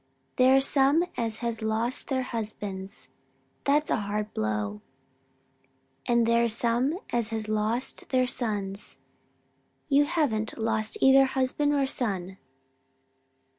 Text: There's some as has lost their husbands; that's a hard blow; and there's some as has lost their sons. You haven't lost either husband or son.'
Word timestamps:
There's 0.37 0.65
some 0.65 1.05
as 1.15 1.37
has 1.45 1.61
lost 1.61 2.07
their 2.07 2.23
husbands; 2.23 3.09
that's 3.65 3.91
a 3.91 3.97
hard 3.99 4.33
blow; 4.33 4.81
and 6.07 6.25
there's 6.25 6.55
some 6.55 6.97
as 7.11 7.29
has 7.29 7.47
lost 7.47 8.09
their 8.09 8.25
sons. 8.25 8.97
You 9.89 10.05
haven't 10.05 10.57
lost 10.57 10.97
either 11.01 11.25
husband 11.25 11.73
or 11.75 11.85
son.' 11.85 12.39